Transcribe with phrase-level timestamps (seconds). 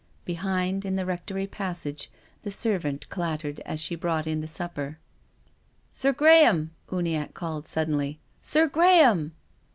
[0.25, 2.09] Be hind, in the rectory passage,
[2.41, 4.97] the servant clattered as she brought in the supper."
[5.91, 8.19] Sir Graham!" Uniacke called suddenly."
[8.51, 9.33] Sir Graham